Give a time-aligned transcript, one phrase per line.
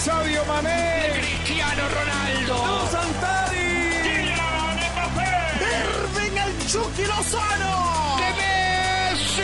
[0.00, 3.58] Sadio Mané, Cristiano Ronaldo, Santari,
[4.02, 9.42] Kylian Mbappé, Irving el Chucky Lozano, Messi.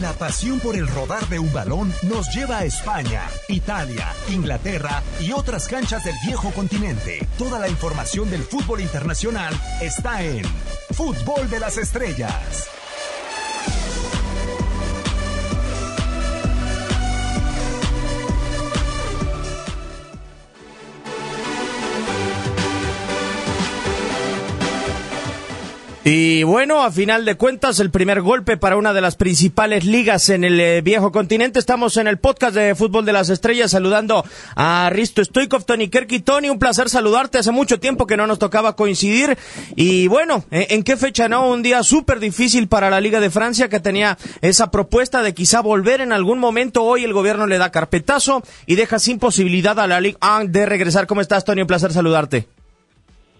[0.00, 5.32] La pasión por el rodar de un balón nos lleva a España, Italia, Inglaterra y
[5.32, 7.26] otras canchas del viejo continente.
[7.36, 10.44] Toda la información del fútbol internacional está en
[10.92, 12.77] Fútbol de las Estrellas.
[26.10, 30.30] Y bueno, a final de cuentas, el primer golpe para una de las principales ligas
[30.30, 31.58] en el eh, viejo continente.
[31.58, 34.24] Estamos en el podcast de Fútbol de las Estrellas saludando
[34.56, 36.20] a Risto Stoikov, Tony Kerky.
[36.20, 37.36] Tony, un placer saludarte.
[37.36, 39.36] Hace mucho tiempo que no nos tocaba coincidir.
[39.76, 41.46] Y bueno, ¿en, qué fecha no?
[41.46, 45.60] Un día súper difícil para la Liga de Francia que tenía esa propuesta de quizá
[45.60, 46.84] volver en algún momento.
[46.84, 51.06] Hoy el gobierno le da carpetazo y deja sin posibilidad a la Liga de regresar.
[51.06, 51.60] ¿Cómo estás, Tony?
[51.60, 52.48] Un placer saludarte.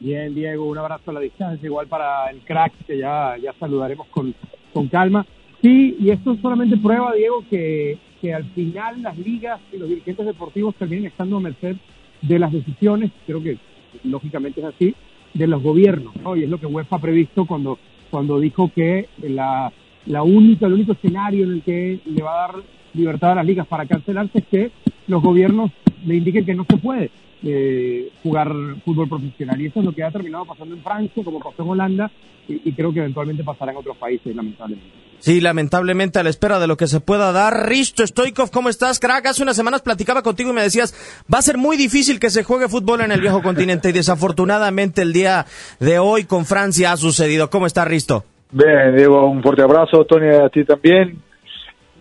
[0.00, 4.06] Bien, Diego, un abrazo a la distancia, igual para el crack, que ya, ya saludaremos
[4.08, 4.32] con,
[4.72, 5.26] con calma.
[5.60, 10.24] Sí, y esto solamente prueba, Diego, que, que al final las ligas y los dirigentes
[10.24, 11.76] deportivos terminan estando a merced
[12.22, 13.58] de las decisiones, creo que
[14.04, 14.94] lógicamente es así,
[15.34, 16.36] de los gobiernos, ¿no?
[16.36, 17.76] Y es lo que UEFA ha previsto cuando,
[18.08, 19.72] cuando dijo que la,
[20.06, 22.62] la única, el único escenario en el que le va a dar
[22.94, 24.70] libertad a las ligas para cancelarse es que
[25.08, 25.72] los gobiernos
[26.06, 27.10] le indiquen que no se puede
[27.42, 28.52] eh, jugar
[28.84, 29.60] fútbol profesional.
[29.60, 32.10] Y eso es lo que ha terminado pasando en Francia, como pasó en Holanda,
[32.48, 35.08] y, y creo que eventualmente pasará en otros países, lamentablemente.
[35.20, 37.68] Sí, lamentablemente a la espera de lo que se pueda dar.
[37.68, 39.26] Risto Stoikov, ¿cómo estás, crack?
[39.26, 40.94] Hace unas semanas platicaba contigo y me decías,
[41.32, 45.02] va a ser muy difícil que se juegue fútbol en el viejo continente y desafortunadamente
[45.02, 45.44] el día
[45.80, 47.50] de hoy con Francia ha sucedido.
[47.50, 48.24] ¿Cómo está Risto?
[48.52, 51.18] Bien, Diego, un fuerte abrazo, Tony, a ti también.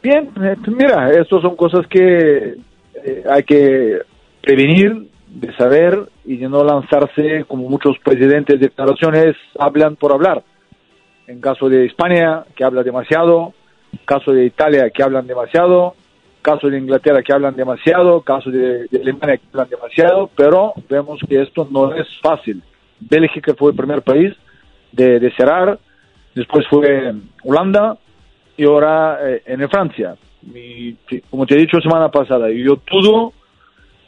[0.04, 2.56] Bien, eh, mira, estas son cosas que
[3.04, 3.98] eh, hay que
[4.42, 10.44] prevenir, de saber y de no lanzarse como muchos presidentes de declaraciones hablan por hablar.
[11.28, 13.54] En caso de España, que habla demasiado,
[14.06, 15.96] caso de Italia, que hablan demasiado,
[16.42, 21.42] caso de Inglaterra, que hablan demasiado, caso de, Alemania, que hablan demasiado, pero vemos que
[21.42, 22.64] esto no es fácil.
[23.00, 24.34] Bélgica fue el primer país
[24.94, 25.78] de, cerrar,
[26.34, 27.14] después fue
[27.44, 27.98] Holanda
[28.56, 30.16] y ahora eh, en Francia.
[31.30, 33.34] Como te he dicho semana pasada, yo dudo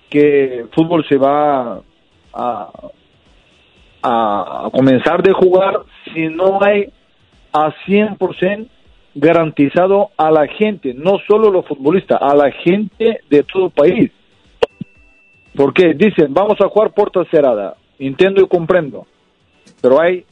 [0.10, 1.82] que el fútbol se va
[2.34, 2.72] a,
[4.04, 5.82] a, comenzar de jugar
[6.14, 6.92] si no hay
[7.54, 8.68] a 100%
[9.16, 14.12] garantizado a la gente, no solo los futbolistas, a la gente de todo el país.
[15.56, 19.06] Porque dicen, vamos a jugar puerta cerrada, entiendo y comprendo,
[19.82, 20.26] pero hay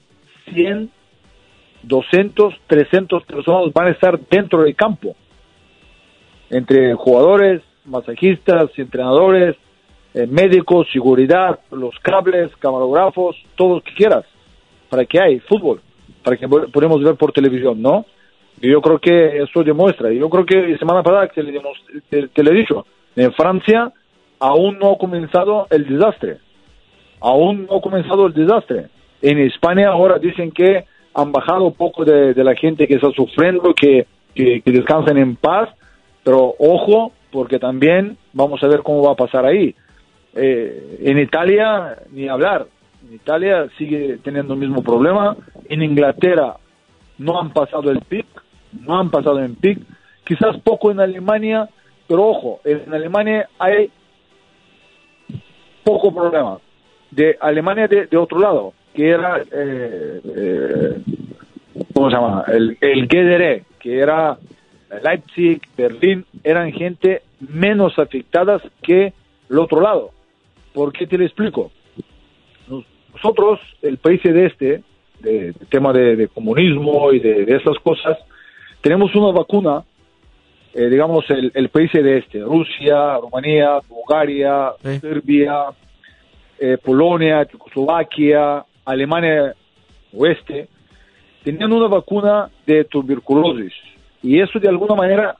[0.53, 0.89] 100,
[1.83, 5.15] 200, 300 personas van a estar dentro del campo,
[6.49, 9.55] entre jugadores, masajistas, entrenadores,
[10.17, 14.25] eh, médicos, seguridad, los cables, camarógrafos, todo lo que quieras,
[14.89, 15.81] para que hay fútbol,
[16.23, 18.05] para que po- podamos ver por televisión, ¿no?
[18.61, 20.11] Y yo creo que eso demuestra.
[20.11, 21.77] Yo creo que semana pasada demos-
[22.09, 22.85] te, te lo he dicho,
[23.15, 23.91] en Francia
[24.39, 26.37] aún no ha comenzado el desastre.
[27.19, 28.87] Aún no ha comenzado el desastre.
[29.21, 33.09] En España ahora dicen que han bajado un poco de, de la gente que está
[33.11, 34.05] sufriendo, que,
[34.35, 35.69] que, que descansen en paz,
[36.23, 39.73] pero ojo, porque también vamos a ver cómo va a pasar ahí.
[40.39, 42.67] Eh, en Italia, ni hablar.
[43.07, 45.35] En Italia sigue teniendo el mismo problema.
[45.67, 46.57] En Inglaterra
[47.17, 48.27] no han pasado el pic,
[48.85, 49.79] no han pasado en pic.
[50.23, 51.67] Quizás poco en Alemania,
[52.07, 53.89] pero ojo, en Alemania hay
[55.83, 56.59] poco problema.
[57.09, 61.01] De Alemania de, otro lado, que era, eh, eh,
[61.93, 62.43] ¿cómo se llama?
[62.47, 64.37] El, el que era
[65.03, 69.13] Leipzig, Berlín, eran gente menos afectadas que
[69.49, 70.11] el otro lado.
[70.77, 71.71] ¿Por qué te lo explico?
[72.67, 74.83] Nos- Nosotros, el país de este,
[75.21, 78.15] de, de tema de, de comunismo y de, de esas cosas,
[78.81, 79.83] tenemos una vacuna,
[80.75, 84.73] eh, digamos, el, el país de este, Rusia, Rumanía, Bulgaria.
[85.01, 85.63] Serbia,
[86.59, 89.55] eh, Polonia, Checoslovaquia, Alemania
[90.13, 90.67] Oeste,
[91.43, 93.73] tenían una vacuna de tuberculosis.
[94.21, 95.35] Y eso de alguna manera,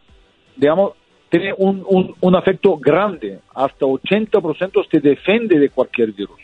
[0.56, 0.94] digamos,
[1.30, 6.40] tiene un, un, un efecto grande, hasta 80% te defiende de cualquier virus.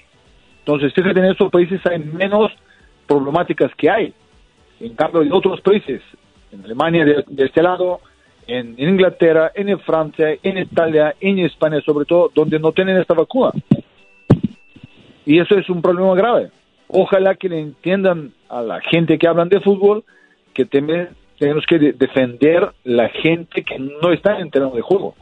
[0.60, 2.52] Entonces, fíjate, en estos países hay menos
[3.08, 4.14] problemáticas que hay.
[4.80, 6.02] En cambio, en otros países,
[6.52, 8.02] en Alemania de, de este lado,
[8.48, 13.52] en, Inglaterra, en Francia, en Italia, en España sobre todo, donde no tienen esta vacuna.
[15.26, 16.52] Y eso es un problema grave.
[16.88, 20.04] Ojalá que le entiendan a la gente que hablan de fútbol
[20.54, 21.10] que teme-
[21.40, 25.16] tenemos que de- defender la gente que no está en terreno de juego.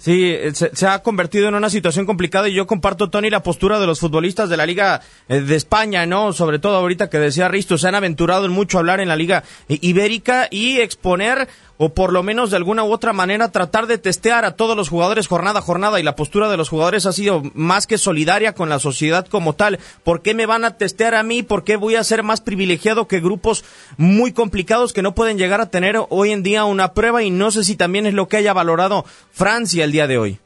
[0.00, 3.42] Sí, eh, se, se, ha convertido en una situación complicada y yo comparto, Tony, la
[3.42, 6.32] postura de los futbolistas de la Liga eh, de España, ¿no?
[6.32, 9.42] Sobre todo ahorita que decía Risto, se han aventurado en mucho hablar en la Liga
[9.68, 14.44] Ibérica y exponer o por lo menos de alguna u otra manera tratar de testear
[14.44, 17.42] a todos los jugadores jornada a jornada y la postura de los jugadores ha sido
[17.54, 19.78] más que solidaria con la sociedad como tal.
[20.04, 21.42] ¿Por qué me van a testear a mí?
[21.42, 23.64] ¿Por qué voy a ser más privilegiado que grupos
[23.96, 27.22] muy complicados que no pueden llegar a tener hoy en día una prueba?
[27.22, 30.38] Y no sé si también es lo que haya valorado Francia el día de hoy.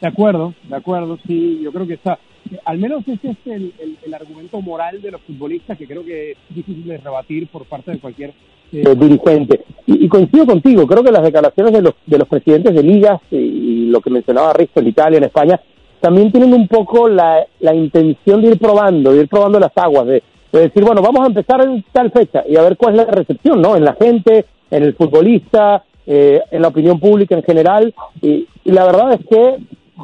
[0.00, 2.18] De acuerdo, de acuerdo, sí, yo creo que está.
[2.64, 6.84] Al menos ese es el, argumento moral de los futbolistas que creo que es difícil
[6.84, 8.32] de rebatir por parte de cualquier
[8.72, 9.64] eh, dirigente.
[9.86, 13.36] Y, coincido contigo, creo que las declaraciones de los, de los presidentes de ligas y,
[13.36, 15.60] y lo que mencionaba Risto en Italia, en España,
[16.00, 20.06] también tienen un poco la, la intención de ir probando, de ir probando las aguas,
[20.06, 20.22] de,
[20.52, 23.12] de, decir, bueno, vamos a empezar en tal fecha y a ver cuál es la
[23.12, 23.76] recepción, ¿no?
[23.76, 27.94] En la gente, en el futbolista, eh, en la opinión pública en general.
[28.20, 29.56] Y, y, la verdad es que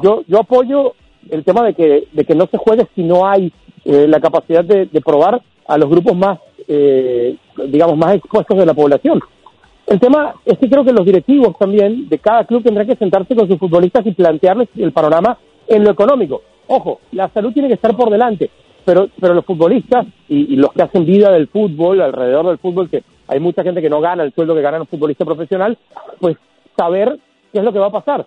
[0.03, 0.93] yo, yo apoyo
[1.29, 3.53] el tema de que, de que no se juegue si no hay
[3.85, 7.35] eh, la capacidad de, de probar a los grupos más eh,
[7.67, 9.19] digamos, más expuestos de la población.
[9.85, 13.35] El tema es que creo que los directivos también de cada club tendrán que sentarse
[13.35, 15.37] con sus futbolistas y plantearles el panorama
[15.67, 16.41] en lo económico.
[16.67, 18.49] Ojo, la salud tiene que estar por delante,
[18.85, 23.03] pero, pero los futbolistas y, los que hacen vida del fútbol, alrededor del fútbol, que
[23.27, 25.77] hay mucha gente que no gana el sueldo que gana un futbolista profesional,
[26.19, 26.37] pues
[26.77, 27.19] saber
[27.51, 28.25] qué es lo que va a pasar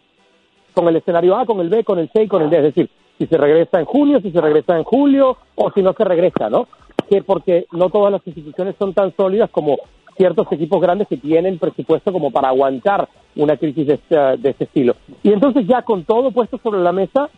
[0.75, 2.59] con el escenario A, con el B, con el C y con el D.
[2.59, 5.95] Es decir, si se regresa en junio, si se regresa en julio o si no
[5.95, 6.69] se regresa, ¿no?
[7.09, 9.79] Que porque no todas las instituciones son tan sólidas como
[10.17, 14.65] ciertos equipos grandes que tienen presupuesto como para aguantar una crisis de este, de este
[14.65, 14.95] estilo.
[15.23, 17.29] Y entonces ya con todo puesto sobre la mesa,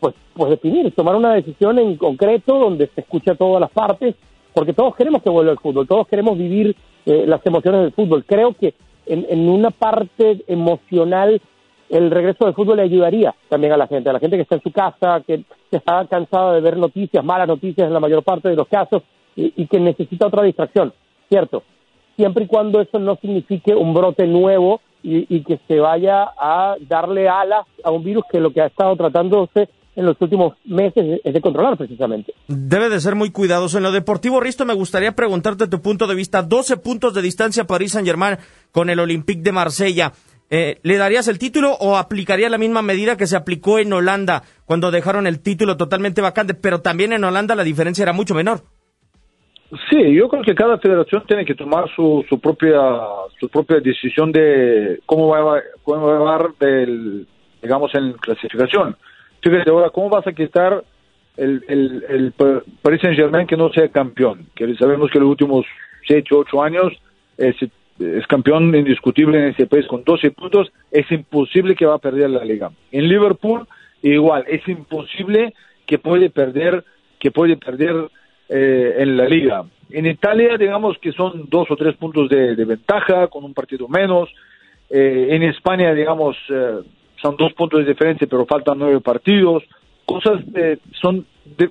[0.00, 4.16] pues, pues definir, tomar una decisión en concreto donde se escuche a todas las partes,
[4.52, 6.76] porque todos queremos que vuelva el fútbol, todos queremos vivir
[7.06, 8.24] eh, las emociones del fútbol.
[8.24, 8.74] Creo que
[9.06, 11.40] en, en una parte emocional
[11.88, 14.56] el regreso del fútbol le ayudaría también a la gente, a la gente que está
[14.56, 18.48] en su casa, que, está cansada de ver noticias, malas noticias en la mayor parte
[18.48, 19.02] de los casos,
[19.34, 20.92] y, y, que necesita otra distracción,
[21.28, 21.64] ¿cierto?
[22.14, 26.76] Siempre y cuando eso no signifique un brote nuevo y, y, que se vaya a
[26.88, 31.20] darle alas a un virus que lo que ha estado tratándose en los últimos meses
[31.22, 32.34] es de controlar precisamente.
[32.48, 33.76] Debe de ser muy cuidadoso.
[33.76, 36.42] En lo deportivo, Risto, me gustaría preguntarte tu punto de vista.
[36.42, 38.38] 12 puntos de distancia París Saint-Germain
[38.72, 40.12] con el Olympique de Marsella.
[40.50, 44.42] Eh, ¿Le darías el título o aplicaría la misma medida que se aplicó en Holanda
[44.66, 46.54] cuando dejaron el título totalmente vacante?
[46.54, 48.60] Pero también en Holanda la diferencia era mucho menor.
[49.90, 52.78] Sí, yo creo que cada federación tiene que tomar su, su propia
[53.40, 57.26] su propia decisión de cómo va, a, cómo va a llevar del,
[57.62, 58.96] digamos, en clasificación.
[59.42, 60.84] Fíjate ahora, ¿cómo vas a quitar
[61.36, 62.32] el, el, el
[62.82, 64.46] Paris Saint Germain que no sea campeón?
[64.54, 65.66] Que sabemos que los últimos
[66.06, 66.92] 7, 8 años
[67.36, 67.56] es,
[67.98, 72.30] es campeón indiscutible en ese país con 12 puntos, es imposible que va a perder
[72.30, 72.70] la liga.
[72.90, 73.66] En Liverpool,
[74.02, 75.54] igual, es imposible
[75.86, 76.84] que puede perder,
[77.18, 78.08] que puede perder
[78.48, 79.64] eh, en la liga.
[79.90, 84.28] En Italia, digamos que son dos o tres puntos de, ventaja, con un partido menos.
[84.90, 86.80] Eh, en España, digamos, eh,
[87.22, 89.62] son dos puntos de diferencia, pero faltan nueve partidos.
[90.04, 90.42] Cosas
[91.00, 91.26] son.
[91.56, 91.70] De,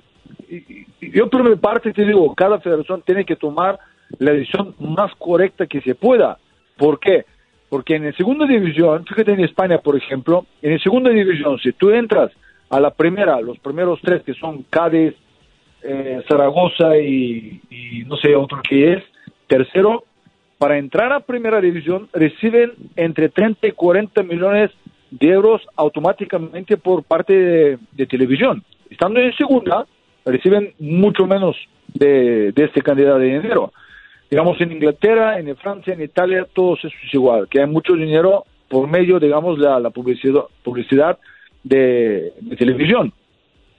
[1.00, 3.78] yo por mi parte te digo, cada federación tiene que tomar
[4.18, 6.38] la decisión más correcta que se pueda.
[6.76, 7.24] ¿Por qué?
[7.68, 11.72] Porque en la segunda división, fíjate en España, por ejemplo, en la segunda división, si
[11.72, 12.30] tú entras
[12.70, 15.14] a la primera, los primeros tres que son Cádiz,
[15.82, 17.60] eh, Zaragoza y,
[18.06, 19.02] no sé otro que es.
[19.46, 20.04] Tercero,
[20.58, 24.70] para entrar a primera división reciben entre 30 y 40 millones
[25.10, 28.64] de euros automáticamente por parte de, de televisión.
[28.88, 29.86] Estando en segunda,
[30.24, 31.56] reciben mucho menos
[31.92, 33.72] de, de este cantidad de dinero.
[34.34, 38.44] Digamos, en Inglaterra, en Francia, en Italia, todo eso es igual, que hay mucho dinero
[38.68, 41.18] por medio, digamos, la, la publicidad,
[41.62, 43.12] de, televisión.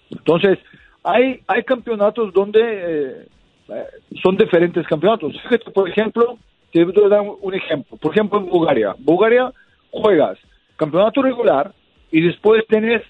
[0.09, 0.57] Entonces,
[1.03, 3.83] hay, hay campeonatos donde eh,
[4.23, 5.33] son diferentes campeonatos.
[5.41, 6.37] Fíjate, por ejemplo,
[6.71, 7.97] te voy a dar un ejemplo.
[7.97, 8.95] Por ejemplo, en Bulgaria.
[8.99, 9.51] Bulgaria
[9.91, 10.39] juegas
[10.77, 11.73] campeonato regular
[12.11, 13.01] y después tienes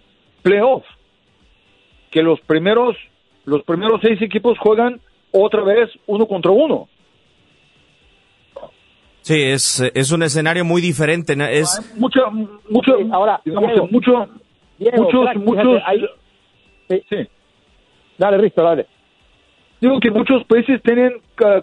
[0.42, 0.84] playoff.
[2.10, 2.98] Que los primeros,
[3.44, 5.00] los primeros seis equipos juegan
[5.32, 6.90] otra vez uno contra uno.
[9.26, 11.36] Sí, es, es un escenario muy diferente.
[11.50, 12.30] Es mucho,
[12.70, 14.30] mucho, ahora, digamos, Diego, mucho,
[14.78, 15.82] Diego, muchos, crack, muchos.
[15.84, 16.10] Fíjate,
[16.90, 17.04] sí.
[17.10, 17.30] sí.
[18.20, 18.86] Dale, Risto, dale.
[19.82, 21.14] Digo que muchos países tienen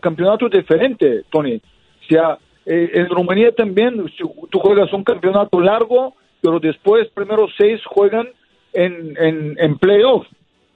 [0.00, 1.54] campeonatos diferentes, Tony.
[1.54, 4.10] O sea, eh, en Rumanía también
[4.50, 8.26] tú juegas un campeonato largo, pero después primero seis juegan
[8.72, 10.26] en, en, en playoff.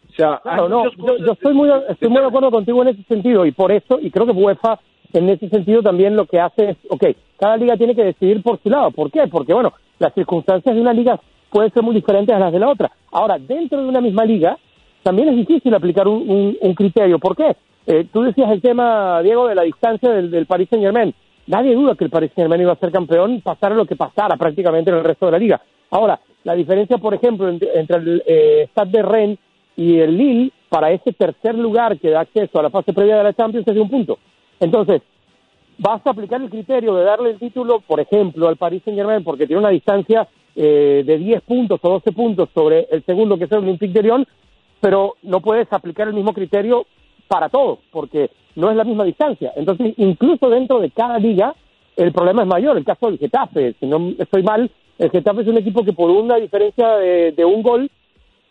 [0.09, 3.03] O sea, claro, no, yo, yo, estoy muy, estoy muy de acuerdo contigo en ese
[3.09, 4.79] sentido y por eso, y creo que UEFA
[5.13, 7.05] en ese sentido también lo que hace es, ok,
[7.39, 8.91] cada liga tiene que decidir por su lado.
[8.91, 9.27] ¿Por qué?
[9.29, 11.21] Porque, bueno, las circunstancias de una liga
[11.51, 12.91] pueden ser muy diferentes a las de la otra.
[13.13, 14.59] Ahora, dentro de una misma liga,
[15.03, 17.19] también es difícil aplicar un, un, criterio.
[17.19, 17.57] ¿Por qué?
[17.87, 21.15] Eh, tú decías el tema, Diego, de la distancia del, Paris Saint Germain.
[21.47, 24.37] Nadie duda que el Paris Saint Germain iba a ser campeón, pasara lo que pasara
[24.37, 25.63] prácticamente en el resto de la liga.
[25.91, 29.39] Ahora, la diferencia, por ejemplo, entre, el eh, Stade de Rennes
[29.77, 33.25] y el Lille para ese tercer lugar que da acceso a la fase previa de
[33.25, 34.19] la Champions es de un punto.
[34.61, 35.03] Entonces,
[35.79, 39.25] vas a aplicar el criterio de darle el título, por ejemplo, al Paris Saint Germain
[39.25, 43.45] porque tiene una distancia eh, de 10 puntos o 12 puntos sobre el segundo que
[43.45, 44.27] es el Olympique de Lyon,
[44.81, 46.87] pero no puedes aplicar el mismo criterio
[47.29, 49.53] para todos porque no es la misma distancia.
[49.57, 51.55] Entonces, incluso dentro de cada liga,
[51.97, 52.77] el problema es mayor.
[52.77, 56.11] El caso del Getafe, si no estoy mal, el Getafe es un equipo que por
[56.11, 57.91] una diferencia de, de un gol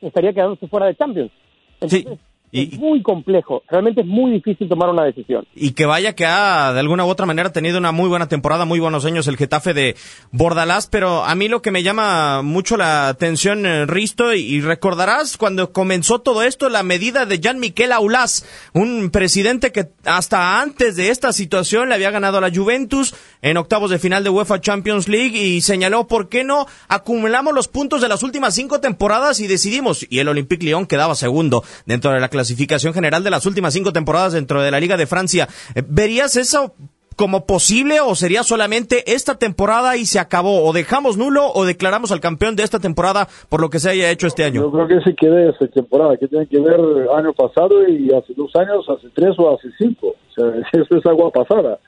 [0.01, 1.31] estaría quedándose fuera de Champions.
[1.79, 2.19] Entonces,
[2.61, 5.45] es muy complejo, realmente es muy difícil tomar una decisión.
[5.55, 8.65] Y que vaya que ha de alguna u otra manera tenido una muy buena temporada,
[8.65, 9.95] muy buenos años el Getafe de
[10.31, 15.37] Bordalás, pero a mí lo que me llama mucho la atención, eh, Risto, y, recordarás
[15.37, 20.95] cuando comenzó todo esto, la medida de Jean Miquel Aulas, un presidente que hasta antes
[20.95, 24.61] de esta situación le había ganado a la Juventus en octavos de final de UEFA
[24.61, 29.39] Champions League y señaló por qué no acumulamos los puntos de las últimas cinco temporadas
[29.39, 33.45] y decidimos, y el Olympique Lyon quedaba segundo dentro de la clasificación general de las
[33.47, 35.47] últimas cinco temporadas dentro de la Liga de Francia.
[35.73, 36.75] Eh, ¿Verías eso
[37.15, 40.63] como posible o sería solamente esta temporada y se acabó?
[40.63, 44.11] ¿O dejamos nulo o declaramos al campeón de esta temporada por lo que se haya
[44.11, 44.61] hecho este año?
[44.61, 46.79] Yo creo que se quede esta temporada, que tiene que ver
[47.15, 50.09] año pasado y hace dos años, hace tres o hace cinco.
[50.09, 50.45] O sea,
[50.81, 51.79] eso es agua pasada.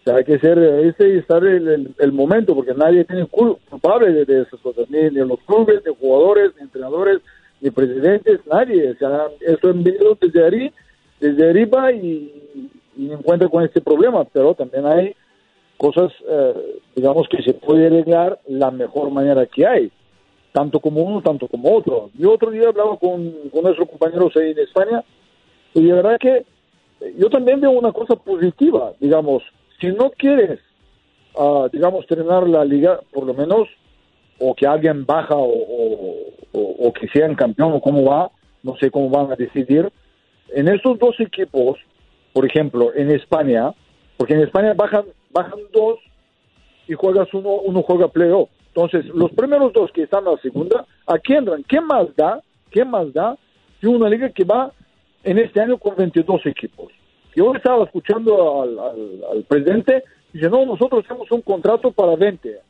[0.00, 4.12] O sea, hay que ser ese y estar el, el, momento, porque nadie tiene culpable
[4.12, 7.22] de, de esas cosas, ni, ni los clubes, ni jugadores, ni entrenadores,
[7.64, 8.90] ni presidentes, nadie.
[8.90, 10.72] O sea, eso enviado desde ahí,
[11.18, 15.16] desde arriba y, y encuentra con este problema, pero también hay
[15.78, 19.90] cosas, eh, digamos, que se puede arreglar la mejor manera que hay,
[20.52, 22.10] tanto como uno, tanto como otro.
[22.18, 25.02] Yo otro día hablaba con, con nuestros compañeros ahí en España
[25.72, 26.44] y de verdad que
[27.16, 29.42] yo también veo una cosa positiva, digamos,
[29.80, 30.60] si no quieres,
[31.34, 33.68] uh, digamos, terminar la liga, por lo menos
[34.38, 38.30] o que alguien baja o, o, que sean campeón o cómo va,
[38.62, 39.90] no sé cómo van a decidir.
[40.50, 41.78] En estos dos equipos,
[42.32, 43.72] por ejemplo, en España,
[44.16, 45.98] porque en España bajan, bajan dos
[46.86, 48.48] y juegas uno, uno juega playoff.
[48.68, 51.64] Entonces, los primeros dos que están en la segunda, ¿a quién entran?
[51.64, 52.40] ¿Qué más da?
[52.70, 53.36] ¿Qué más da
[53.80, 54.72] que una liga que va
[55.22, 56.92] en este año con 22 equipos?
[57.36, 62.60] Yo estaba escuchando al, al, al presidente, dice, no, nosotros tenemos un contrato para 20.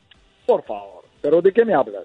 [0.45, 2.03] Por favor pero ¿de qué me hablas?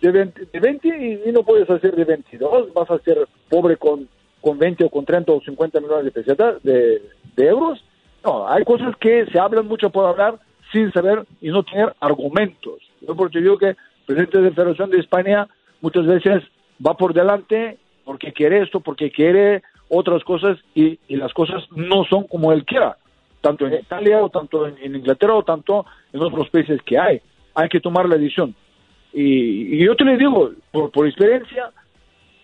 [0.00, 0.88] De 20,
[1.26, 4.08] y, no puedes hacer de 22, vas a ser pobre con,
[4.40, 7.02] con 20 o con 30 o 50 millones de pesetas, de,
[7.36, 7.84] euros.
[8.24, 10.38] No, hay cosas que se hablan mucho por hablar
[10.72, 12.78] sin saber y no tener argumentos.
[13.02, 13.76] Yo porque digo que el
[14.06, 15.46] presidente de la Federación de España
[15.82, 16.42] muchas veces
[16.84, 17.76] va por delante
[18.06, 22.96] porque quiere esto, porque quiere otras cosas y, las cosas no son como él quiera,
[23.42, 27.20] tanto en Italia o tanto en Inglaterra o tanto en otros países que hay
[27.58, 28.54] hay que tomar la decisión.
[29.12, 31.70] Y, yo te le digo, por, por, experiencia,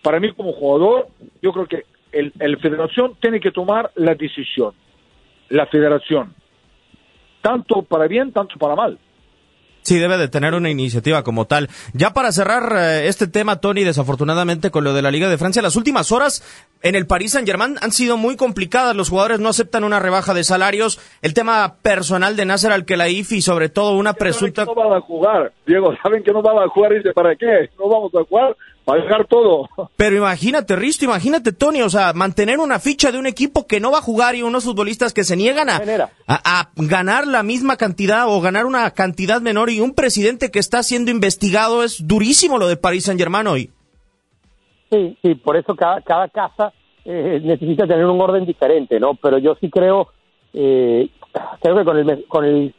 [0.01, 1.07] para mí como jugador,
[1.41, 4.73] yo creo que el, el federación tiene que tomar la decisión.
[5.47, 6.33] La federación.
[7.41, 8.99] Tanto para bien, tanto para mal.
[9.85, 11.69] Sí, debe de tener una iniciativa como tal.
[11.93, 15.61] Ya para cerrar eh, este tema, Tony, desafortunadamente con lo de la Liga de Francia,
[15.61, 16.41] las últimas horas
[16.81, 18.95] en el Paris Saint Germain han sido muy complicadas.
[18.95, 20.99] Los jugadores no aceptan una rebaja de salarios.
[21.21, 24.65] El tema personal de Nasser Al-Khelaifi y sobre todo una presunta.
[24.65, 25.95] No van a jugar, Diego.
[26.01, 26.91] Saben que no van a jugar.
[26.91, 27.69] Dice, ¿para qué?
[27.77, 29.67] No vamos a jugar pagar todo.
[29.97, 33.91] Pero imagínate, Risto, imagínate, Tony, o sea, mantener una ficha de un equipo que no
[33.91, 35.81] va a jugar y unos futbolistas que se niegan a,
[36.27, 40.83] a, ganar la misma cantidad o ganar una cantidad menor y un presidente que está
[40.83, 43.71] siendo investigado es durísimo lo de París Saint Germain hoy.
[44.91, 46.71] Sí, sí, por eso cada, cada casa
[47.03, 49.15] eh, necesita tener un orden diferente, ¿no?
[49.15, 50.09] Pero yo sí creo,
[50.53, 51.09] eh,
[51.61, 52.73] creo que con el, con el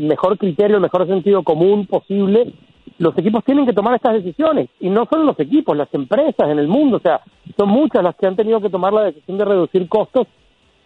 [0.00, 2.52] mejor criterio, el mejor sentido común posible,
[2.98, 6.58] los equipos tienen que tomar estas decisiones y no solo los equipos, las empresas en
[6.58, 7.20] el mundo, o sea,
[7.56, 10.26] son muchas las que han tenido que tomar la decisión de reducir costos.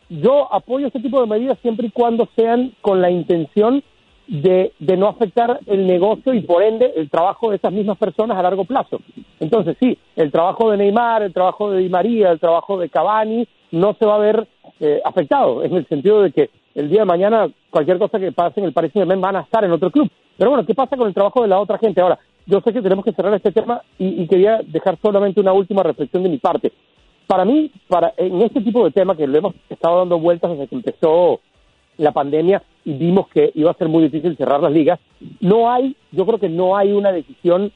[0.08, 3.82] Yo apoyo este tipo de medidas siempre y cuando sean con la intención
[4.26, 8.36] de, de no afectar el negocio y por ende el trabajo de esas mismas personas
[8.36, 9.00] a largo plazo.
[9.38, 13.46] Entonces sí, el trabajo de Neymar, el trabajo de Di María, el trabajo de Cavani
[13.72, 14.48] no se va a ver
[14.80, 18.60] eh, afectado en el sentido de que el día de mañana cualquier cosa que pase
[18.60, 20.10] en el Paris Saint-Germain van a estar en otro club.
[20.36, 22.00] Pero bueno, ¿qué pasa con el trabajo de la otra gente?
[22.00, 25.82] Ahora, yo sé que tenemos que cerrar este tema y, quería dejar solamente una última
[25.82, 26.72] reflexión de mi parte.
[27.26, 30.66] Para mí, para en este tipo de tema que lo hemos estado dando vueltas desde
[30.66, 31.40] que empezó
[31.96, 34.98] la pandemia y vimos que iba a ser muy difícil cerrar las ligas.
[35.40, 37.70] No hay, yo creo que no hay una decisión,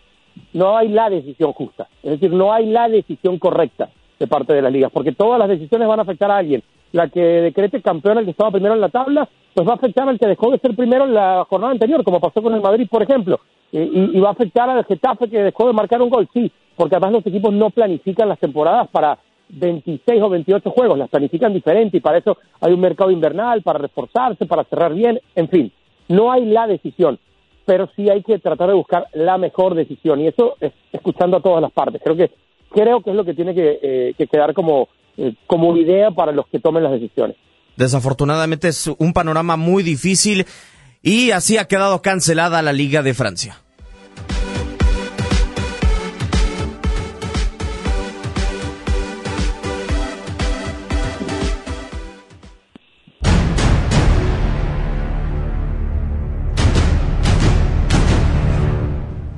[0.52, 1.88] no hay la decisión justa.
[2.02, 5.48] Es decir, no hay la decisión correcta de parte de las ligas, porque todas las
[5.48, 6.62] decisiones van a afectar a alguien.
[6.94, 10.08] La que decrete campeón al que estaba primero en la tabla, pues va a afectar
[10.08, 12.86] al que dejó de ser primero en la jornada anterior, como pasó con el Madrid,
[12.88, 13.40] por ejemplo.
[13.72, 17.14] y, va a afectar al Getafe que dejó de marcar un gol, sí, porque además
[17.14, 22.00] los equipos no planifican las temporadas para 26 o 28 juegos, las planifican diferente y
[22.00, 25.72] para eso hay un mercado invernal, para reforzarse, para cerrar bien, en fin,
[26.06, 27.18] no hay la decisión,
[27.64, 31.40] pero sí hay que tratar de buscar la mejor decisión y eso es escuchando a
[31.40, 32.00] todas las partes.
[32.04, 32.30] Creo que
[32.70, 36.32] creo que es lo que tiene que, eh, que quedar como, eh, como idea para
[36.32, 37.36] los que tomen las decisiones.
[37.76, 40.46] Desafortunadamente es un panorama muy difícil
[41.02, 43.63] y así ha quedado cancelada la Liga de Francia.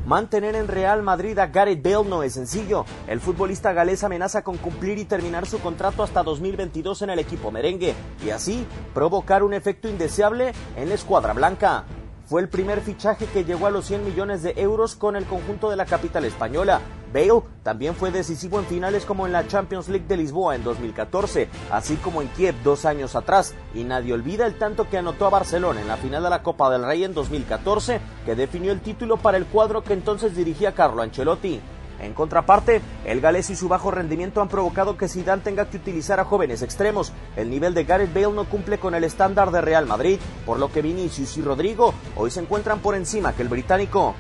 [0.07, 2.85] Mantener en Real Madrid a Gareth Bale no es sencillo.
[3.09, 7.51] El futbolista galés amenaza con cumplir y terminar su contrato hasta 2022 en el equipo
[7.51, 7.93] merengue
[8.25, 11.87] y así provocar un efecto indeseable en la escuadra blanca.
[12.27, 15.71] Fue el primer fichaje que llegó a los 100 millones de euros con el conjunto
[15.71, 16.81] de la capital española.
[17.15, 21.49] Bale también fue decisivo en finales como en la Champions League de Lisboa en 2014,
[21.71, 25.31] así como en Kiev dos años atrás, y nadie olvida el tanto que anotó a
[25.31, 29.19] Barcelona en la final de la Copa del Rey en 2014, que definió el título
[29.19, 31.61] para el cuadro que entonces dirigía Carlo Ancelotti.
[32.01, 36.21] En contraparte, el galés y su bajo rendimiento han provocado que Zidane tenga que utilizar
[36.21, 37.13] a jóvenes extremos.
[37.37, 40.71] El nivel de Gareth Bale no cumple con el estándar de Real Madrid, por lo
[40.71, 44.15] que Vinicius y Rodrigo hoy se encuentran por encima que el británico.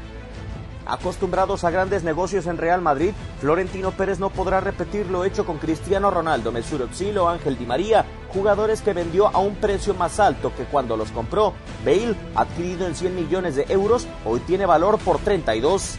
[0.86, 5.58] Acostumbrados a grandes negocios en Real Madrid, Florentino Pérez no podrá repetir lo hecho con
[5.58, 10.52] Cristiano Ronaldo, Mesut Özil Ángel Di María, jugadores que vendió a un precio más alto
[10.56, 11.54] que cuando los compró.
[11.84, 15.98] Bale, adquirido en 100 millones de euros, hoy tiene valor por 32.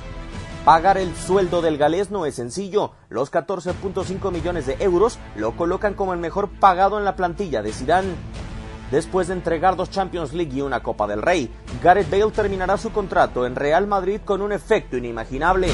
[0.67, 2.91] Pagar el sueldo del galés no es sencillo.
[3.07, 7.71] Los 14.5 millones de euros lo colocan como el mejor pagado en la plantilla de
[7.71, 8.15] Zidane.
[8.91, 11.49] Después de entregar dos Champions League y una Copa del Rey,
[11.81, 15.69] Gareth Bale terminará su contrato en Real Madrid con un efecto inimaginable.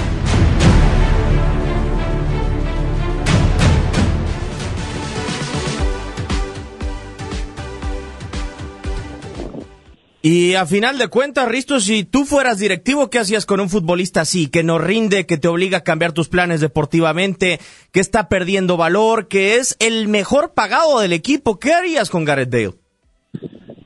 [10.25, 14.21] Y a final de cuentas, Risto, si tú fueras directivo, ¿qué hacías con un futbolista
[14.21, 14.49] así?
[14.49, 17.59] Que no rinde, que te obliga a cambiar tus planes deportivamente,
[17.91, 21.59] que está perdiendo valor, que es el mejor pagado del equipo.
[21.59, 22.71] ¿Qué harías con Gareth Bale?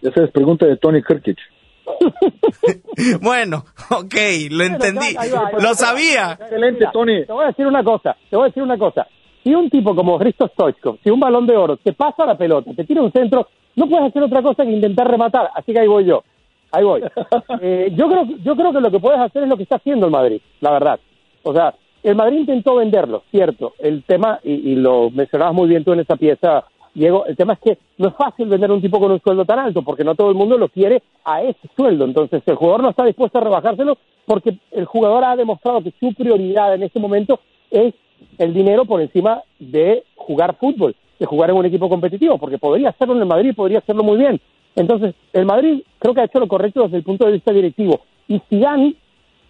[0.04, 1.40] Esa es pregunta de Tony Kirkic.
[3.22, 4.16] bueno, ok,
[4.52, 5.16] lo entendí.
[5.60, 6.38] lo sabía.
[6.40, 7.26] Excelente, Tony.
[7.26, 9.08] Te voy a decir una cosa, te voy a decir una cosa.
[9.44, 12.70] Si un tipo como Risto Stoichkov, si un balón de oro te pasa la pelota,
[12.76, 13.48] te tira un centro,
[13.78, 15.50] no puedes hacer otra cosa que intentar rematar.
[15.56, 16.24] Así que ahí voy yo.
[16.72, 17.02] Ahí voy.
[17.62, 20.06] Eh, yo, creo, yo creo que lo que puedes hacer es lo que está haciendo
[20.06, 21.00] el Madrid, la verdad.
[21.44, 23.74] O sea, el Madrid intentó venderlo, cierto.
[23.80, 27.54] El tema, y, y lo mencionabas muy bien tú en esa pieza, Diego, el tema
[27.54, 30.16] es que no es fácil vender un tipo con un sueldo tan alto, porque no
[30.16, 32.06] todo el mundo lo quiere a ese sueldo.
[32.06, 36.14] Entonces, el jugador no está dispuesto a rebajárselo porque el jugador ha demostrado que su
[36.14, 37.94] prioridad en este momento es
[38.38, 42.90] el dinero por encima de jugar fútbol, de jugar en un equipo competitivo, porque podría
[42.90, 44.40] hacerlo en el Madrid, podría hacerlo muy bien.
[44.76, 48.02] Entonces, el Madrid creo que ha hecho lo correcto desde el punto de vista directivo.
[48.28, 48.96] Y Zidane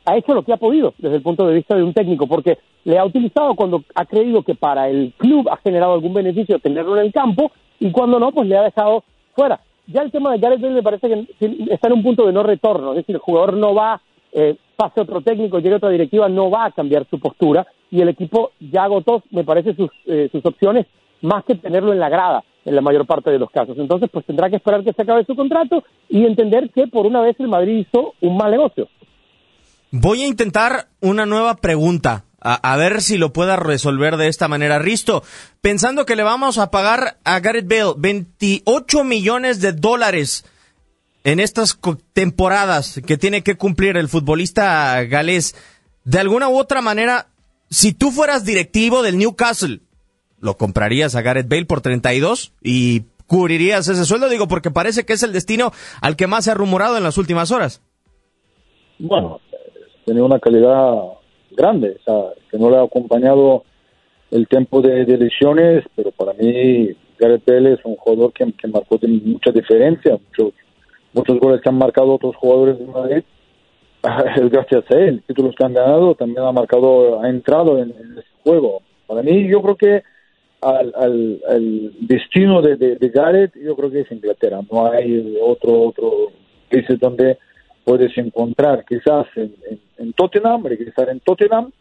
[0.06, 2.58] ha hecho lo que ha podido desde el punto de vista de un técnico, porque
[2.86, 6.97] le ha utilizado cuando ha creído que para el club ha generado algún beneficio tenerlo
[6.97, 9.03] en el campo, y cuando no, pues le ha dejado
[9.36, 9.60] fuera.
[9.88, 11.27] Ya el tema de Gareth Bale me parece que
[11.69, 14.01] está en un punto de no retorno, es decir, el jugador no va,
[14.32, 18.10] eh, pase otro técnico, llegue otra directiva, no va a cambiar su postura, y el
[18.10, 20.86] equipo ya agotó, me parece, sus, eh, sus opciones,
[21.21, 23.77] más que tenerlo en la grada en la mayor parte de los casos.
[23.77, 27.21] Entonces, pues tendrá que esperar que se acabe su contrato y entender que por una
[27.21, 28.89] vez el Madrid hizo un mal negocio.
[29.91, 32.25] Voy a intentar una nueva pregunta.
[32.39, 34.80] A, ver si lo pueda resolver de esta manera.
[34.80, 35.23] Risto,
[35.60, 40.45] pensando que le vamos a pagar a Gareth Bale 28 millones de dólares
[41.25, 41.77] en estas
[42.13, 45.56] temporadas que tiene que cumplir el futbolista galés,
[46.06, 47.27] de alguna u otra manera,
[47.69, 49.82] si tú fueras directivo del Newcastle,
[50.39, 54.30] ¿lo comprarías a Gareth Bale por 32 y cubrirías ese sueldo?
[54.30, 55.71] Digo, porque parece que es el destino
[56.02, 57.82] al que más se ha rumorado en las últimas horas.
[59.00, 59.39] Bueno,
[60.06, 60.93] tenía una calidad
[61.52, 63.63] grande, o sea, que no le ha acompañado
[64.32, 69.52] el tiempo de, lesiones, pero para mí Gareth Bale es un jugador que, marcó mucha
[69.52, 70.54] diferencia, muchos,
[71.13, 73.23] muchos goles que han marcado otros jugadores de Madrid,
[74.36, 78.17] es gracias a él, títulos que han ganado, también ha marcado, ha entrado en, en
[78.17, 78.82] ese juego.
[79.08, 80.04] Para mí yo creo que
[80.62, 84.62] al, al, al destino de, de, de, Gareth, yo creo que es Inglaterra.
[84.72, 86.32] No hay otro otro
[86.70, 87.38] país donde
[87.84, 91.72] puedes encontrar, quizás en, en, en Tottenham, regresar en Tottenham,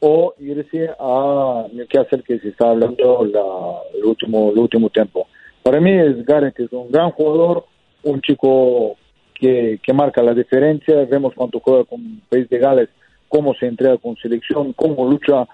[0.00, 5.26] o irse a Newcastle, que se está hablando la, el, último, el último tiempo.
[5.62, 7.66] Para mí es Gareth, es un gran jugador,
[8.02, 8.96] un chico
[9.34, 11.04] que, que marca la diferencia.
[11.04, 12.88] Vemos cuando juega con el país de Gales,
[13.28, 15.46] cómo se entrega con selección, cómo lucha.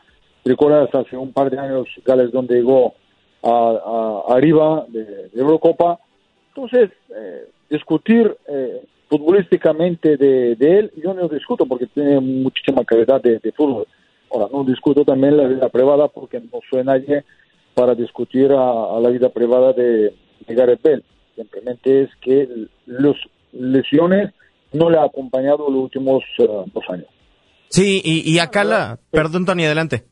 [0.46, 2.94] Recuerdas hace un par de años Gales donde llegó
[3.42, 5.98] a, a arriba de, de, Eurocopa.
[6.54, 13.20] Entonces, eh, discutir eh, futbolísticamente de, de, él, yo no discuto porque tiene muchísima calidad
[13.20, 13.88] de, de fútbol.
[14.32, 17.24] Ahora, no discuto también la vida privada porque no soy nadie
[17.74, 20.14] para discutir a, a la vida privada de,
[20.46, 21.02] de Gareth Bale.
[21.34, 22.48] Simplemente es que
[22.86, 23.16] los
[23.52, 24.32] lesiones
[24.72, 27.08] no le ha acompañado los últimos uh, dos años.
[27.68, 29.00] Sí, y, y acá la...
[29.10, 30.04] Perdón, Tony, adelante.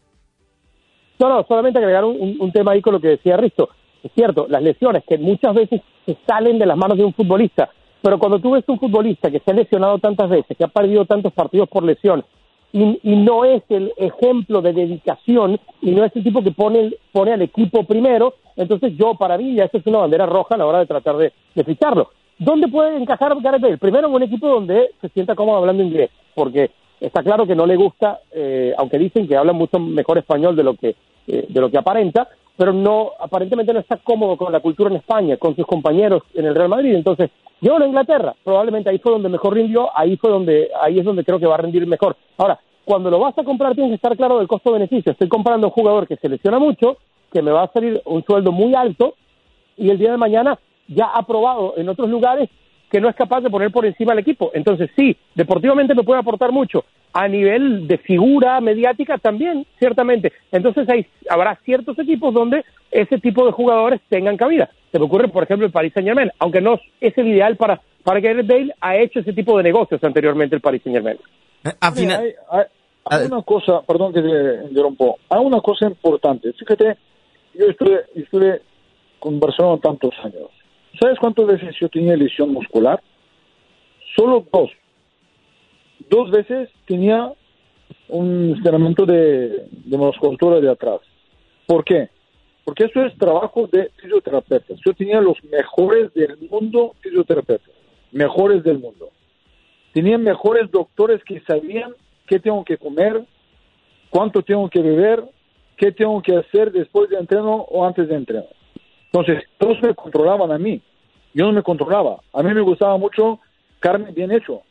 [1.18, 3.70] No, no, solamente agregar un, tema ahí con lo que decía Risto.
[4.02, 5.80] Es cierto, las lesiones que muchas veces
[6.26, 7.70] salen de las manos de un futbolista,
[8.02, 11.06] pero cuando tú ves un futbolista que se ha lesionado tantas veces, que ha perdido
[11.06, 12.24] tantos partidos por lesión,
[12.72, 16.92] y, y, no es el ejemplo de dedicación y no es el tipo que pone,
[17.12, 20.58] pone al equipo primero, entonces yo para mí ya eso es una bandera roja a
[20.58, 22.10] la hora de tratar de, de ficharlo.
[22.38, 23.78] ¿Dónde puede encajar Gareth Bale?
[23.78, 27.66] Primero en un equipo donde se sienta cómodo hablando inglés, porque está claro que no
[27.66, 31.60] le gusta, eh, aunque dicen que habla mucho mejor español de lo que eh, de
[31.60, 35.56] lo que aparenta, pero no aparentemente no está cómodo con la cultura en España, con
[35.56, 36.94] sus compañeros en el Real Madrid.
[36.94, 37.30] Entonces,
[37.62, 41.24] yo a Inglaterra, probablemente ahí fue donde mejor rindió, ahí fue donde ahí es donde
[41.24, 42.16] creo que va a rendir mejor.
[42.36, 45.12] Ahora, cuando lo vas a comprar tienes que estar claro del costo-beneficio.
[45.12, 46.98] Estoy comprando un jugador que selecciona mucho,
[47.32, 49.14] que me va a salir un sueldo muy alto
[49.78, 52.50] y el día de mañana ya ha probado en otros lugares
[52.94, 54.52] que no es capaz de poner por encima al equipo.
[54.54, 56.84] Entonces, sí, deportivamente me puede aportar mucho.
[57.12, 60.32] A nivel de figura mediática también, ciertamente.
[60.52, 64.70] Entonces, hay, habrá ciertos equipos donde ese tipo de jugadores tengan cabida.
[64.92, 68.20] Se me ocurre, por ejemplo, el Paris Saint-Germain, aunque no es el ideal para, para
[68.20, 71.18] Gareth Bale, ha hecho ese tipo de negocios anteriormente el Paris Saint-Germain.
[71.80, 72.20] A final...
[72.22, 72.64] hay, hay,
[73.06, 76.52] hay, una cosa, perdón que te interrumpo, hay una cosa importante.
[76.52, 76.96] Fíjate,
[77.54, 78.62] yo estuve, estuve
[79.18, 80.48] con Barcelona tantos años
[81.00, 83.02] ¿Sabes cuántas veces yo tenía lesión muscular?
[84.16, 84.70] Solo dos.
[86.08, 87.32] Dos veces tenía
[88.08, 91.00] un estiramiento de, de musculatura de atrás.
[91.66, 92.08] ¿Por qué?
[92.64, 94.78] Porque eso es trabajo de fisioterapeutas.
[94.84, 97.74] Yo tenía los mejores del mundo fisioterapeutas,
[98.12, 99.10] mejores del mundo.
[99.92, 101.92] Tenía mejores doctores que sabían
[102.26, 103.24] qué tengo que comer,
[104.10, 105.24] cuánto tengo que beber,
[105.76, 108.46] qué tengo que hacer después de entreno o antes de entreno.
[109.14, 110.82] Entonces, todos me controlaban a mí.
[111.34, 112.18] Yo no me controlaba.
[112.32, 113.38] A mí me gustaba mucho
[113.78, 114.62] carne bien hecho.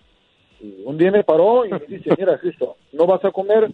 [0.59, 3.71] Y un día me paró y me dice, mira, Cristo, no vas a comer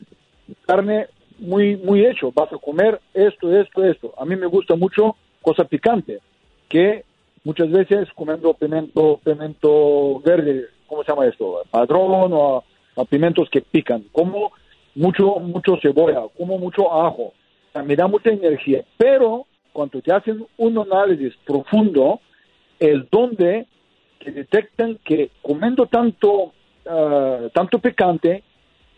[0.68, 1.08] carne
[1.40, 4.14] muy, muy hecho, vas a comer esto, esto, esto.
[4.16, 6.20] A mí me gusta mucho cosa picante,
[6.68, 7.04] que
[7.44, 11.64] muchas veces comiendo pimiento, pimiento verde, ¿cómo se llama esto?
[11.72, 14.04] Padrón o a, a pimientos que pican.
[14.12, 14.52] Como
[14.94, 17.24] mucho, mucho cebolla, como mucho ajo.
[17.24, 18.84] O sea, me da mucha energía.
[18.98, 22.20] Pero cuando te hacen un análisis profundo,
[22.80, 23.68] el donde
[24.20, 26.52] que detectan que comiendo tanto,
[26.86, 28.44] uh, tanto picante,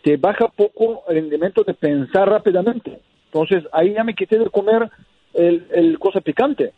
[0.02, 2.98] te baja poco el rendimiento de pensar rápidamente.
[3.26, 4.90] Entonces, ahí ya me quité de comer
[5.32, 6.72] el, el cosa picante.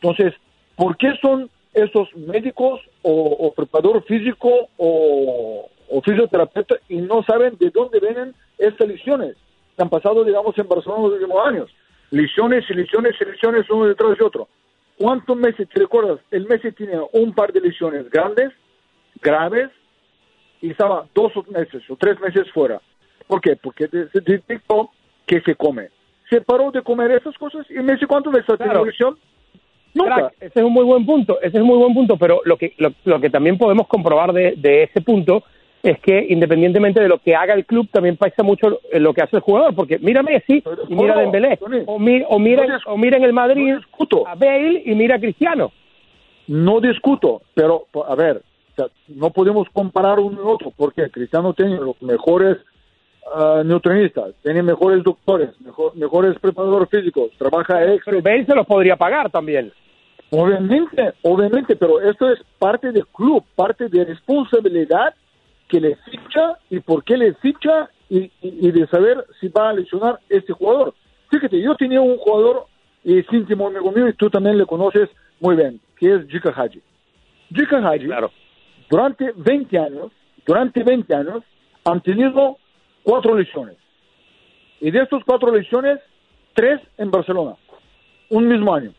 [0.00, 0.34] Entonces,
[0.76, 5.68] ¿por qué son esos médicos o, preparador físico o,
[6.04, 9.36] fisioterapeuta y no saben de dónde vienen estas lesiones?
[9.78, 11.70] Han pasado, digamos, en Barcelona los últimos años.
[12.10, 14.48] Lesiones y lesiones y lesiones uno detrás de otro.
[14.98, 16.20] ¿Cuántos meses, te recuerdas?
[16.30, 18.52] El Messi tenía un par de lesiones grandes,
[19.20, 19.70] graves,
[20.62, 22.80] y estaba dos meses o tres meses fuera.
[23.26, 23.56] ¿Por qué?
[23.56, 24.90] Porque se detectó
[25.26, 25.90] que se come.
[26.30, 29.18] Se paró de comer esas cosas y Messi, ¿cuántos meses ha tenido lesión?
[29.94, 30.14] Nunca.
[30.14, 32.56] Crack, ese es un muy buen punto, ese es un muy buen punto, pero lo
[32.56, 35.44] que, lo, lo que también podemos comprobar de, de ese punto
[35.90, 39.36] es que independientemente de lo que haga el club, también pasa mucho lo que hace
[39.36, 42.96] el jugador, porque mira Messi y mira a Dembélé, o, mi, o, mira, no o
[42.96, 45.70] mira en el Madrid no a Bale y mira a Cristiano.
[46.48, 51.54] No discuto, pero a ver, o sea, no podemos comparar uno y otro, porque Cristiano
[51.54, 52.58] tiene los mejores
[53.34, 58.12] uh, nutricionistas, tiene mejores doctores, mejor, mejores preparadores físicos, trabaja extra.
[58.12, 59.72] Pero Bale se los podría pagar también.
[60.30, 65.14] Obviamente, obviamente, pero esto es parte del club, parte de responsabilidad
[65.68, 68.32] que le ficha y por qué le ficha y, y,
[68.68, 70.94] y, de saber si va a lesionar este jugador.
[71.30, 72.66] Fíjate, yo tenía un jugador
[73.02, 75.08] y es íntimo amigo mío y tú también le conoces
[75.40, 76.80] muy bien, que es Jika Haji.
[77.52, 78.30] Jika Haji, claro.
[78.88, 80.12] durante 20 años,
[80.46, 81.42] durante 20 años,
[81.84, 82.58] han tenido
[83.02, 83.76] cuatro lesiones.
[84.80, 86.00] Y de estos cuatro lesiones,
[86.54, 87.56] tres en Barcelona.
[88.28, 88.92] un mismo año.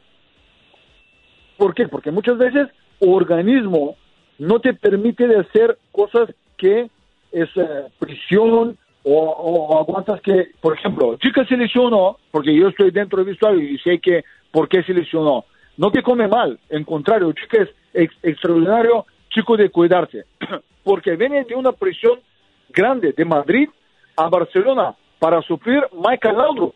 [1.57, 1.87] ¿Por qué?
[1.87, 3.97] Porque muchas veces organismo
[4.37, 6.89] no te permite de hacer cosas que
[7.31, 12.91] es eh, prisión o, o, aguantas que, por ejemplo, chica se lesionó, porque yo estoy
[12.91, 15.45] dentro del vestuario y sé que por qué se lesionó.
[15.77, 20.25] No que come mal, en contrario, chica es extraordinario chico de cuidarse,
[20.83, 22.19] porque viene de una prisión
[22.69, 23.69] grande de Madrid
[24.15, 26.73] a Barcelona para sufrir Michael Laudrup.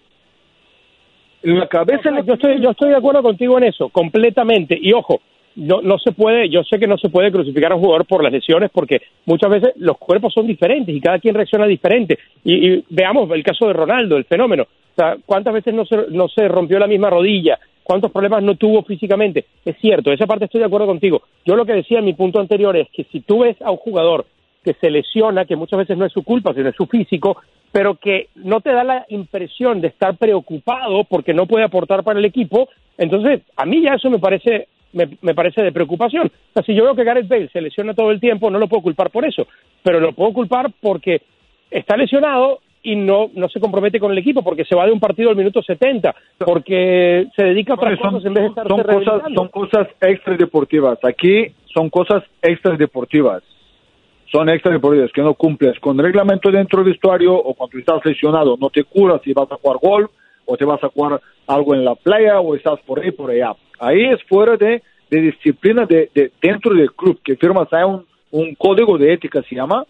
[1.43, 5.21] En la cabeza yo estoy yo estoy de acuerdo contigo en eso completamente y ojo
[5.55, 8.23] no, no se puede, yo sé que no se puede crucificar a un jugador por
[8.23, 12.17] las lesiones porque muchas veces los cuerpos son diferentes y cada quien reacciona diferente.
[12.43, 14.63] Y, veamos el caso de Ronaldo, el fenómeno.
[14.63, 17.59] O sea, ¿cuántas veces no se, no se rompió la misma rodilla?
[17.83, 19.45] ¿Cuántos problemas no tuvo físicamente?
[19.65, 21.23] Es cierto, esa parte estoy de acuerdo contigo.
[21.45, 23.77] Yo lo que decía en mi punto anterior es que si tú ves a un
[23.77, 24.25] jugador
[24.63, 27.37] que se lesiona, que muchas veces no es su culpa, sino es su físico,
[27.71, 32.19] pero que no te da la impresión de estar preocupado porque no puede aportar para
[32.19, 36.27] el equipo, entonces a mí ya eso me parece me, parece de preocupación.
[36.27, 38.67] O sea, si yo veo que Gareth Bale se lesiona todo el tiempo, no lo
[38.67, 39.47] puedo culpar por eso,
[39.83, 41.21] pero lo puedo culpar porque
[41.69, 44.99] está lesionado y no, no se compromete con el equipo, porque se va de un
[44.99, 48.81] partido al minuto 70, porque se dedica a otras cosas en vez de estar son
[48.81, 50.99] cosas, son cosas extradeportivas.
[51.03, 53.43] Aquí son cosas extradeportivas.
[54.31, 58.55] Son extradeportivas que no cumples con el reglamento dentro del vestuario o cuando estás lesionado
[58.59, 60.11] no te curas y vas a jugar golf
[60.45, 63.53] o te vas a jugar algo en la playa o estás por ahí, por allá.
[63.81, 68.95] Ahí es fuera de, disciplina de, dentro del club, que firmas hay un, un código
[68.95, 69.83] de ética, se llama,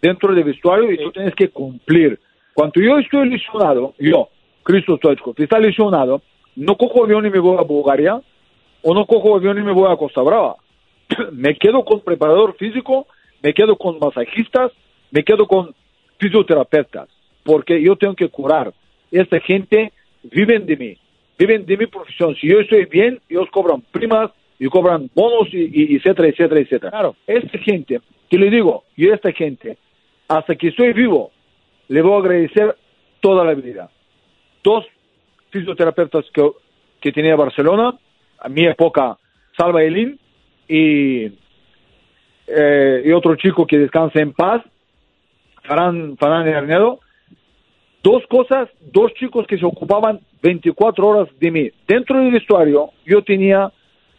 [0.00, 2.18] dentro del vestuario y tú tienes que cumplir.
[2.54, 4.30] Cuando yo estoy lesionado, yo,
[4.62, 6.22] Cristo Stoichkov, está lesionado,
[6.56, 8.18] no cojo avión y me voy a Bulgaria,
[8.80, 10.56] o no cojo avión y me voy a Costa Brava.
[11.32, 13.06] me quedo con preparador físico,
[13.42, 14.72] me quedo con masajistas,
[15.10, 15.74] me quedo con
[16.18, 17.10] fisioterapeutas,
[17.44, 18.72] porque yo tengo que curar.
[19.10, 20.96] Esta gente vive de mí
[21.38, 22.34] viven de mi profesión.
[22.36, 26.90] Si yo estoy bien, ellos cobran primas y cobran bonos y, etcétera, etcétera, etcétera.
[26.90, 27.16] Claro.
[27.26, 29.76] Esta gente, que le digo, yo a esta gente,
[30.28, 31.32] hasta que estoy vivo,
[31.88, 32.76] le voy a agradecer
[33.20, 33.90] toda la vida.
[34.62, 34.84] Dos
[35.50, 36.50] fisioterapeutas que,
[37.00, 37.98] que tenía Barcelona,
[38.38, 39.18] a mi época,
[39.56, 40.18] Salva Elín
[40.68, 41.26] y,
[42.46, 44.62] eh, y otro chico que descansa en paz,
[45.62, 47.00] Farán, Farán Hernedo,
[48.02, 51.70] dos cosas, dos chicos que se ocupaban 24 horas de mí.
[51.88, 53.72] Dentro del vestuario yo tenía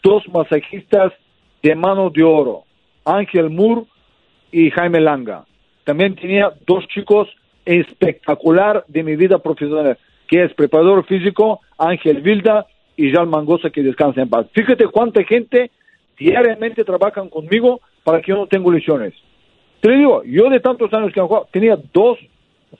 [0.04, 1.14] dos masajistas
[1.62, 2.64] de mano de oro,
[3.06, 3.84] Ángel Moore
[4.52, 5.46] y Jaime Langa.
[5.84, 7.28] También tenía dos chicos
[7.64, 12.66] espectacular de mi vida profesional, que es preparador físico, Ángel Vilda
[12.98, 14.48] y Jean Mangosa, que descansa en paz.
[14.54, 15.70] Fíjate cuánta gente
[16.18, 19.14] diariamente trabajan conmigo para que yo no tenga lesiones.
[19.80, 22.18] Te digo, yo de tantos años que he jugado, tenía dos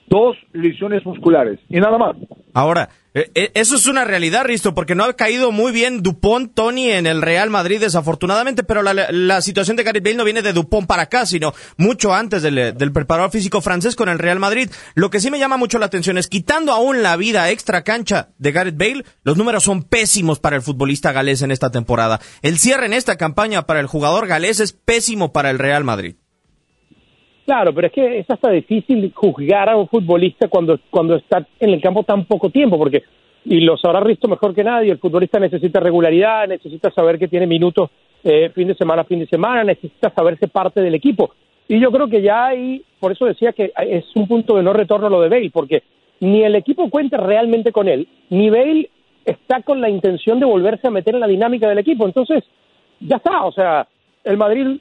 [0.08, 2.16] dos lesiones musculares y nada más.
[2.54, 2.88] Ahora,
[3.44, 7.22] eso es una realidad, Risto, porque no ha caído muy bien Dupont, Tony, en el
[7.22, 11.24] Real Madrid, desafortunadamente, pero la, situación de Gareth Bale no viene de Dupont para acá,
[11.24, 14.70] sino mucho antes del, preparador físico francés con el Real Madrid.
[14.94, 18.28] Lo que sí me llama mucho la atención es, quitando aún la vida extra cancha
[18.36, 22.20] de Gareth Bale, los números son pésimos para el futbolista galés en esta temporada.
[22.42, 26.16] El cierre en esta campaña para el jugador galés es pésimo para el Real Madrid.
[27.46, 31.70] Claro, pero es que es hasta difícil juzgar a un futbolista cuando, cuando está en
[31.70, 33.04] el campo tan poco tiempo, porque,
[33.44, 37.46] y lo sabrá Risto mejor que nadie, el futbolista necesita regularidad, necesita saber que tiene
[37.46, 37.88] minutos
[38.24, 41.30] eh, fin de semana, fin de semana, necesita saberse parte del equipo.
[41.68, 44.72] Y yo creo que ya hay, por eso decía que es un punto de no
[44.72, 45.84] retorno lo de Bale, porque
[46.18, 48.90] ni el equipo cuenta realmente con él, ni Bale
[49.24, 52.06] está con la intención de volverse a meter en la dinámica del equipo.
[52.06, 52.42] Entonces,
[52.98, 53.86] ya está, o sea,
[54.24, 54.80] el Madrid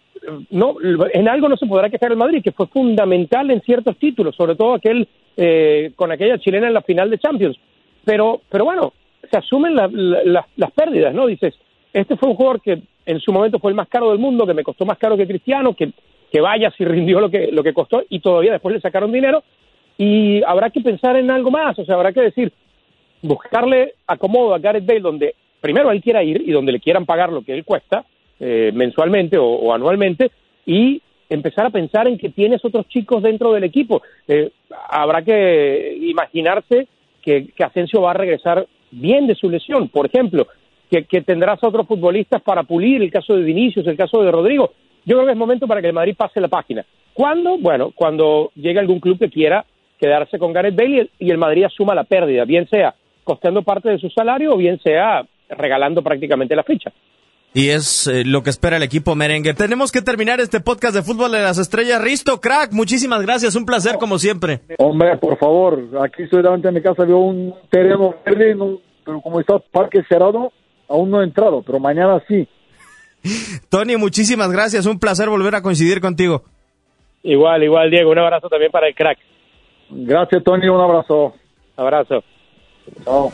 [0.50, 0.76] no
[1.14, 4.56] en algo no se podrá quejar el Madrid que fue fundamental en ciertos títulos sobre
[4.56, 5.08] todo aquel
[5.38, 7.58] eh, con aquella chilena en la final de Champions.
[8.04, 8.94] Pero pero bueno
[9.30, 11.56] se asumen las pérdidas no dices
[11.94, 14.54] este fue un jugador que en su momento fue el más caro del mundo que
[14.54, 15.92] me costó más caro que Cristiano que
[16.32, 19.44] que vaya si rindió lo que lo que costó y todavía después le sacaron dinero.
[19.98, 22.52] Y habrá que pensar en algo más o sea habrá que decir
[23.22, 27.32] buscarle acomodo a Gareth Bale donde primero él quiera ir y donde le quieran pagar
[27.32, 28.06] lo que él cuesta
[28.40, 30.30] eh, mensualmente o, anualmente
[30.66, 34.02] y empezar a pensar en que tienes otros chicos dentro del equipo.
[34.28, 34.52] Eh,
[34.90, 36.88] habrá que imaginarse
[37.22, 40.48] que, que, Asensio va a regresar bien de su lesión, por ejemplo,
[40.90, 44.74] que, que, tendrás otros futbolistas para pulir, el caso de Vinicius, el caso de Rodrigo.
[45.06, 46.86] Yo creo que es momento para que el Madrid pase la página.
[47.14, 47.58] ¿Cuándo?
[47.58, 49.66] Bueno, cuando llegue algún club que quiera
[49.98, 52.94] quedarse con Gareth Bale y el Madrid asuma la pérdida, bien sea
[53.24, 56.92] costeando parte de su salario o bien sea regalando prácticamente la ficha
[57.56, 59.54] y es eh, lo que espera el equipo merengue.
[59.54, 62.02] Tenemos que terminar este podcast de fútbol de las estrellas.
[62.02, 64.60] Risto, crack, muchísimas gracias, un placer como siempre.
[64.78, 69.22] Hombre, por favor, aquí estoy delante de mi casa, veo un terreno verde, no, pero
[69.22, 70.52] como está parque cerrado,
[70.90, 72.46] aún no he entrado, pero mañana sí.
[73.70, 74.86] Tony, muchísimas gracias.
[74.86, 76.44] Un placer volver a coincidir contigo.
[77.24, 78.12] Igual, igual, Diego.
[78.12, 79.18] Un abrazo también para el crack.
[79.90, 80.68] Gracias, Tony.
[80.68, 81.34] Un abrazo.
[81.78, 82.22] Abrazo.
[83.06, 83.32] Chao.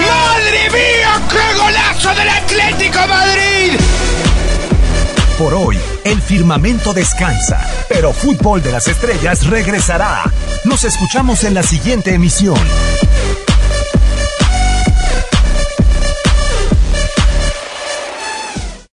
[0.00, 1.20] ¡Madre mía!
[1.28, 3.78] ¡Qué golazo del Atlético Madrid!
[5.36, 10.22] Por hoy, el firmamento descansa, pero Fútbol de las Estrellas regresará.
[10.64, 12.58] Nos escuchamos en la siguiente emisión.